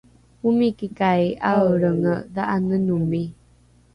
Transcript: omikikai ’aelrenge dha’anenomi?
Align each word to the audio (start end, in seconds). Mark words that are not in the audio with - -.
omikikai 0.47 1.25
’aelrenge 1.49 2.13
dha’anenomi? 2.35 3.23